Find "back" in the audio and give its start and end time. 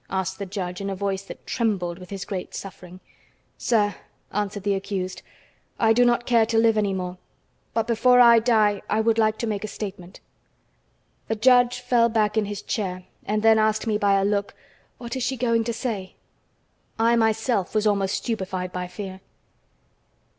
12.09-12.35